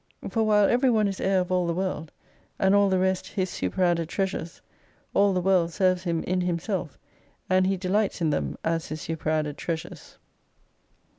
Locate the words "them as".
8.31-8.87